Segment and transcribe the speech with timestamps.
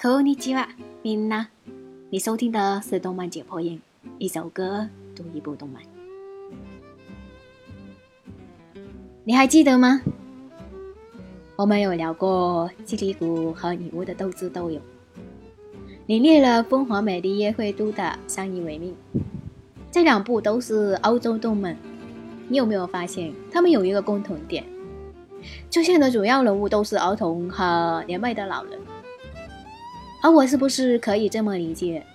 [0.00, 0.68] こんにちは、
[1.02, 1.48] みんな。
[2.10, 3.80] 你收听的是动漫解剖营，
[4.18, 5.82] 一首歌读一部动漫。
[9.24, 10.00] 你还记得吗？
[11.56, 14.80] 我们有聊过《基里谷》和《女巫的斗智斗勇》，
[16.06, 18.94] 领略了《风华美丽约会都》的相依为命。
[19.90, 21.76] 这两部都是欧洲动漫，
[22.48, 24.62] 你有没有发现他们有一个共同点？
[25.70, 28.78] 出现的主要人物都是儿童和年迈的老人。
[30.21, 32.05] 而我是不是可以这么理解？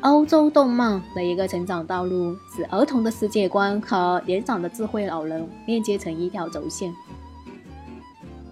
[0.00, 6.94] 欧洲动漫的一个成长道路是儿童的世界观和年长的智慧老人链接成一条轴线。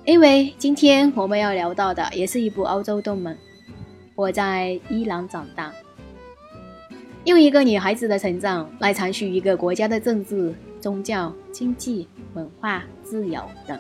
[0.07, 3.37] 因为今天我们要聊到的也是一部欧洲动漫。
[4.15, 5.73] 我在伊朗长大，
[7.25, 13.79] 用一个女孩子的成长来阐述一个国家的政治、宗教、经济、文化、自由等。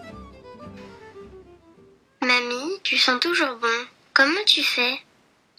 [2.20, 3.86] Mamie, tu sens toujours bon.
[4.14, 4.98] Comment tu fais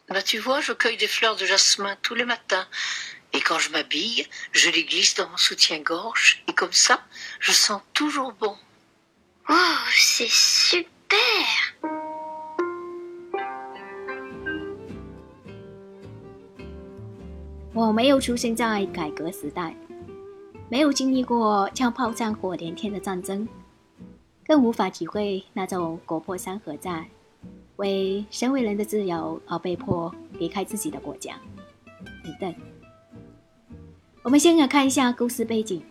[0.09, 2.67] Bah, tu vois, je cueille des fleurs de jasmin tous les matins.
[3.31, 6.43] Et quand je m'habille, je les glisse dans mon soutien-gorge.
[6.47, 7.01] Et comme ça,
[7.39, 8.55] je sens toujours bon.
[9.49, 9.53] Oh,
[9.91, 11.09] c'est super
[17.73, 19.75] 我没有出生在改革时代，
[20.69, 23.47] 没有经历过枪炮战火连天的战争，
[24.45, 27.07] 更无法体会那种国破山河在。
[27.77, 31.35] 为身为人的自由而被迫离开自己的国家，
[32.23, 32.55] 等等。
[34.23, 35.81] 我们先来看一下故事背景。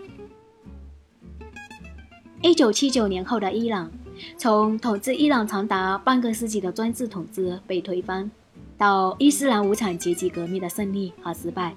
[2.41, 3.91] 一九七九年后的伊朗，
[4.37, 8.31] 从统治伊朗长达半个世纪的专制统治被推翻，
[8.77, 11.77] 到伊斯兰无产阶级革命的胜利和失败，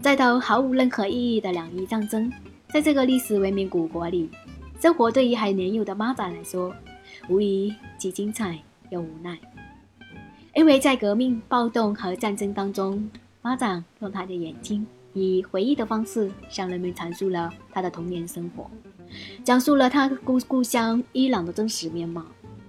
[0.00, 2.32] 再到毫无任何意义的两伊战争，
[2.72, 4.30] 在这个历史文明古国里，
[4.80, 6.74] 生活对于还年幼的妈妈来说，
[7.28, 8.58] 无疑既精彩。
[8.92, 9.38] 又无奈，
[10.54, 18.70] 因为在革命、暴动和战争当中，妈长用他的眼睛，以回忆的方式向人们阐述了他的童年生活，
[19.42, 22.24] 讲述了他故故乡伊朗的真实面貌。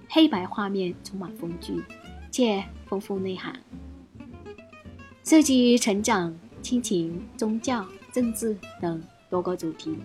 [0.08, 1.82] 黑白画面充满风趣，
[2.30, 3.54] 且丰富内涵，
[5.24, 9.98] 涉及成长、亲情、宗教、政治等多个主题。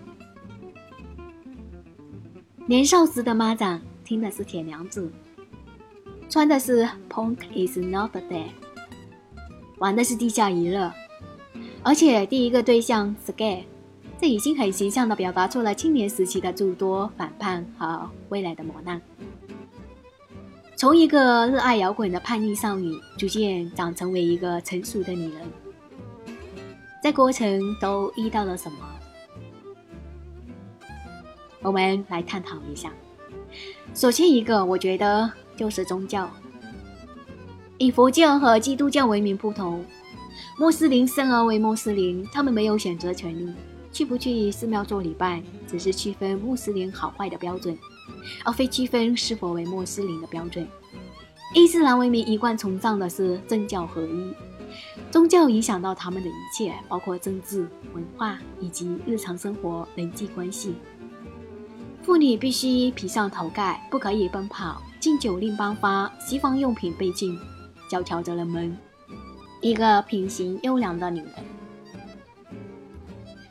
[2.66, 5.10] 年少时的妈掌听的是铁娘子。
[6.30, 8.50] 穿的是 Punk is not dead，
[9.78, 10.92] 玩的是地下娱乐，
[11.82, 13.64] 而且第一个对象 Sky，
[14.16, 19.02] 这已经很形象的表达出了青年时期的诸多反叛和未来的磨难。
[20.76, 25.42] 从一个热爱摇滚的叛逆少女，逐渐长成为一个成熟的女人，
[27.02, 28.78] 在过程都遇到了什么？
[31.60, 32.92] 我们来探讨一下。
[33.94, 35.28] 首先一个，我觉得。
[35.60, 36.26] 就是宗教，
[37.76, 39.84] 以佛教和基督教为名不同。
[40.58, 43.52] 穆斯林生而为穆斯林，他们没有选择权利，
[43.92, 47.76] 去不去寺庙做礼拜，只是区分穆斯林好坏的标准，
[48.42, 50.66] 而非区分是否为穆斯林的标准。
[51.54, 54.32] 伊斯兰文明一贯崇尚的是政教合一，
[55.10, 60.76] 宗教影响到他们的一切，包括政治、文化以及日常生活、人际关系。
[62.02, 64.80] 妇女必须披上头盖，不可以奔跑。
[65.00, 67.38] 禁酒令颁发，西方用品被禁，
[67.88, 68.76] 教条着人们
[69.62, 71.34] 一个品行优良的女人，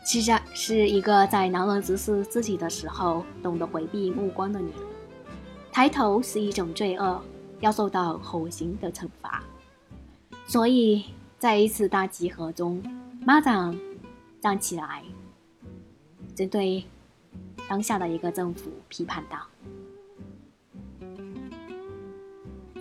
[0.06, 4.80] 其实是一个在男人直视自己的时候懂得回避目光的女人。
[5.72, 7.20] 抬头是一种罪恶，
[7.62, 9.44] 要受到火刑的惩罚。
[10.46, 11.06] 所以
[11.40, 12.84] 在一次大集合中，
[13.26, 13.76] 妈长
[14.40, 15.04] 站起来，
[16.36, 16.84] 针对
[17.68, 19.40] 当下的一个政府批判道。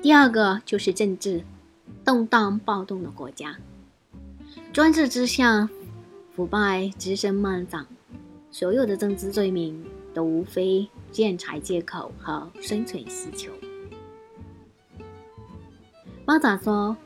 [0.00, 1.42] 第二个就是政治，
[2.04, 3.56] 动荡暴动的国家，
[4.72, 5.68] 专制之下，
[6.30, 7.84] 腐败滋生漫长，
[8.52, 13.50] 所有的政治罪名都无非建财借口和生存需求。
[16.24, 16.96] 巴扎说，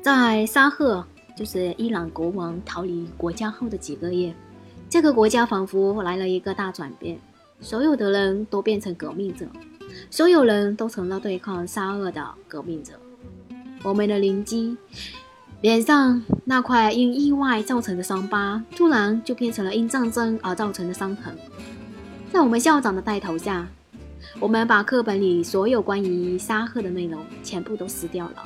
[0.00, 1.04] 在沙赫，
[1.36, 4.34] 就是伊朗国王逃离国家后的几个月，
[4.88, 7.18] 这个国家仿佛来了一个大转变，
[7.60, 9.46] 所有的人都变成革命者。
[10.10, 12.92] 所有人都成了对抗沙俄的革命者。
[13.82, 14.76] 我们的邻居
[15.60, 21.36] 脸上那块因意外造成的伤疤，突然就变成了因战争而造成的伤痕。
[22.32, 23.66] 在我们校长的带头下，
[24.40, 28.44] 我们把课本里所有关于沙赫的内容全部都撕掉了。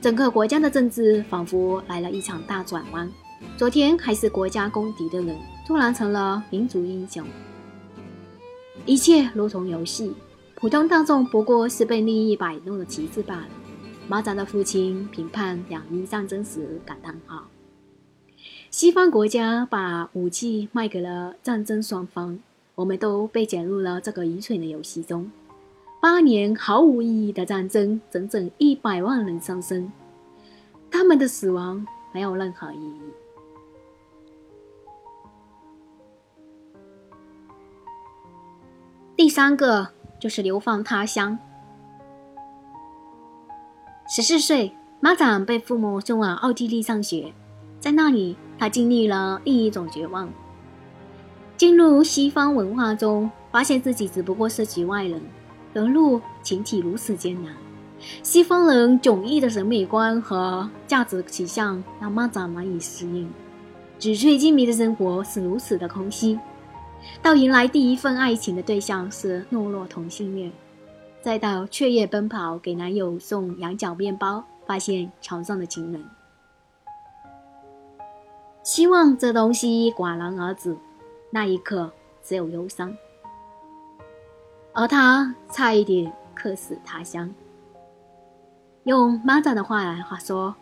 [0.00, 3.10] 整个国家的政治仿佛来了一场大转弯。
[3.56, 5.36] 昨天还是国家公敌的人，
[5.66, 7.24] 突然成了民族英雄。
[8.86, 10.12] 一切如同游戏。
[10.60, 13.46] 普通大众不过是被利益摆弄的旗帜罢了。
[14.08, 17.46] 马扎的父亲评判两伊战争时感叹号
[18.68, 22.40] ：“西方国家把武器卖给了战争双方，
[22.74, 25.30] 我们都被卷入了这个愚蠢的游戏中。
[26.02, 29.92] 八年毫无意义的战争，整整一百万人丧生，
[30.90, 33.00] 他们的死亡没有任何意义。”
[39.16, 39.88] 第三个
[40.18, 41.38] 就是流放他乡。
[44.08, 47.32] 十四岁，马长被父母送往奥地利上学，
[47.78, 50.28] 在那里，他经历了另一种绝望。
[51.56, 55.20] 进入西方文化中，发现自己只不过是局外人，
[55.74, 57.52] 融入群体如此艰难。
[58.22, 63.28] 西方人迥异的审美观和价值取向让马长难以适应，
[63.98, 66.38] 纸醉金迷的生活是如此的空虚。
[67.22, 70.52] 到迎来第一份爱情的对象是懦弱同性恋，
[71.20, 76.04] 再到雀跃奔跑给男友送羊角面包，发现床上的情人。
[78.62, 80.76] 希望这东西戛然而止，
[81.30, 81.90] 那一刻
[82.22, 82.94] 只有忧伤。
[84.74, 87.34] 而他差一点客死他乡。
[88.84, 90.54] 用妈长的话来话说，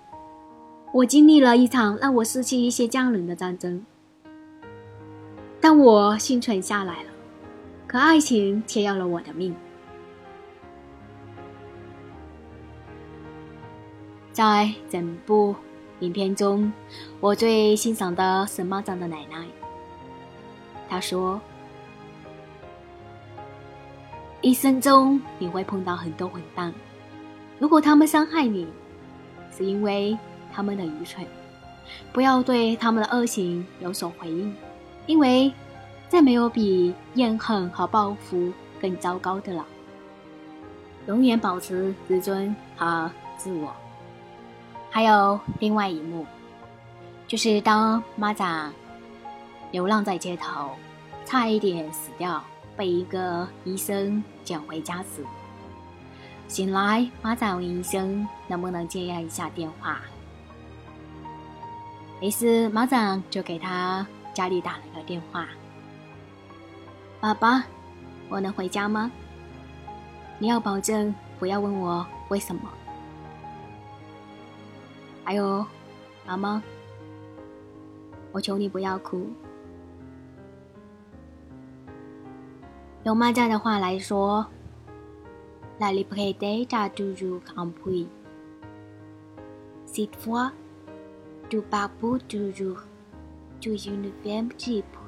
[0.93, 3.85] 我经历了一场让我失去一些家人的战争。
[5.69, 7.11] 但我幸存下来了，
[7.89, 9.53] 可爱情却要了我的命。
[14.31, 15.57] 在整部
[15.99, 16.73] 影片中，
[17.19, 19.45] 我最欣赏的是马长的奶奶。
[20.89, 21.41] 她说
[24.43, 26.73] ：“一生中你会碰到很多混蛋，
[27.59, 28.69] 如果他们伤害你，
[29.51, 30.17] 是因为
[30.53, 31.27] 他们的愚蠢，
[32.13, 34.55] 不要对他们的恶行有所回应。”
[35.07, 35.53] 因为，
[36.09, 39.65] 再没有比怨恨和报复更糟糕的了。
[41.07, 43.73] 永远保持自尊和自我。
[44.91, 46.27] 还有另外一幕，
[47.29, 48.73] 就是当马长
[49.71, 50.71] 流浪在街头，
[51.25, 52.43] 差一点死掉，
[52.77, 55.25] 被一个医生捡回家时，
[56.49, 60.01] 醒来，马长问医生能不能接一下电话。
[62.21, 64.07] 于是马长就给他。
[64.37, 65.49] 家里打了个电话
[67.23, 67.65] ：“爸爸，
[68.29, 69.11] 我能回家吗？
[70.39, 72.71] 你要保证不要问我为什么。
[75.25, 75.65] 还有，
[76.27, 76.63] 妈妈，
[78.31, 79.27] 我求你不要哭。”
[83.05, 84.47] 用妈家的话来说，
[85.79, 88.07] 来里不可以带扎猪猪康培，
[89.87, 90.51] 媳妇，
[91.49, 92.77] 猪爸不猪猪。
[93.61, 95.01] Tu es une femme libre.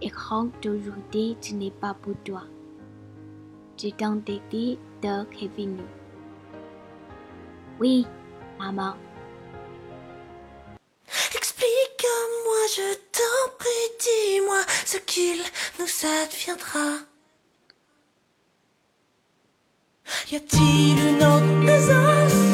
[0.00, 2.42] Et quand aujourd'hui tu n'es pas pour toi,
[3.80, 5.78] je t'en dédie de Kevin.
[7.80, 8.06] Oui,
[8.58, 8.94] maman.
[11.34, 15.40] Explique-moi, je t'en prie, dis-moi ce qu'il
[15.78, 16.98] nous adviendra.
[20.30, 22.51] Y a-t-il une autre présence?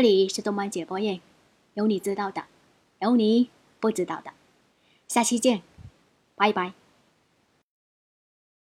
[0.00, 1.20] 这里是动漫解剖院，
[1.74, 2.44] 有你知道的，
[3.00, 4.32] 有你不知道的。
[5.06, 5.60] 下期见，
[6.36, 6.72] 拜拜。